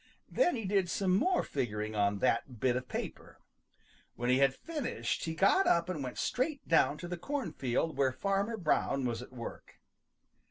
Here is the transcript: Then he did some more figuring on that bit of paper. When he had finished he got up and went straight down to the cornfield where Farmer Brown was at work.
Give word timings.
Then 0.31 0.55
he 0.55 0.65
did 0.65 0.89
some 0.89 1.15
more 1.15 1.43
figuring 1.43 1.95
on 1.95 2.17
that 2.17 2.59
bit 2.59 2.75
of 2.75 2.89
paper. 2.89 3.37
When 4.15 4.31
he 4.31 4.39
had 4.39 4.55
finished 4.55 5.25
he 5.25 5.35
got 5.35 5.67
up 5.67 5.89
and 5.89 6.03
went 6.03 6.17
straight 6.17 6.67
down 6.67 6.97
to 6.97 7.07
the 7.07 7.17
cornfield 7.17 7.95
where 7.95 8.11
Farmer 8.11 8.57
Brown 8.57 9.05
was 9.05 9.21
at 9.21 9.31
work. 9.31 9.77